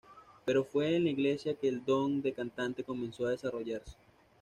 [0.45, 3.95] Pero fue en la iglesia que el don de cantante comenzó a desarrollarse.